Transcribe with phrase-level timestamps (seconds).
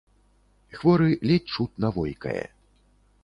[0.77, 2.45] Хворы ледзь чутна войкае.